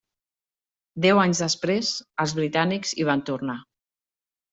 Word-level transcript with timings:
Deu 1.05 1.19
anys 1.23 1.41
després 1.43 1.91
els 2.23 2.33
britànics 2.39 2.95
hi 3.03 3.07
van 3.11 3.23
tornar. 3.29 3.59